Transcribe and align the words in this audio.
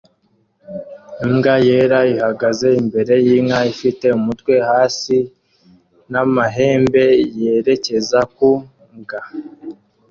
Imbwa 1.25 1.55
yera 1.67 1.99
ihagaze 2.13 2.67
imbere 2.81 3.13
yinka 3.25 3.59
ifite 3.73 4.05
umutwe 4.19 4.53
hasi 4.69 5.17
n'amahembe 6.11 7.05
yerekeza 7.41 8.19
ku 8.35 8.49
mbwa 8.97 9.19